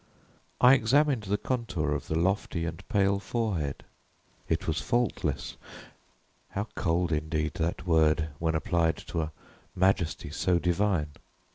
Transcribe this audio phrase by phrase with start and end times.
[0.59, 3.83] I examined the contour of the lofty and pale forehead
[4.49, 5.57] it was faultless
[6.49, 9.31] how cold indeed that word when applied to a
[9.75, 11.09] majesty so divine!